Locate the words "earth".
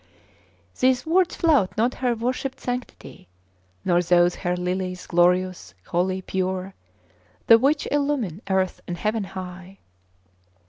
8.49-8.81